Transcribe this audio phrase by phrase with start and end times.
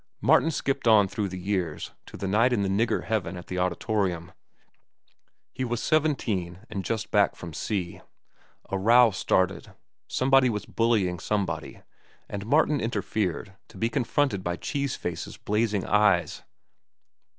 [0.19, 3.59] Martin skipped on through the years to the night in the nigger heaven at the
[3.59, 4.31] Auditorium.
[5.53, 8.01] He was seventeen and just back from sea.
[8.71, 9.73] A row started.
[10.07, 11.83] Somebody was bullying somebody,
[12.27, 16.41] and Martin interfered, to be confronted by Cheese Face's blazing eyes.